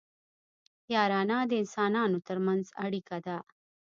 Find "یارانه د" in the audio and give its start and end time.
0.93-1.51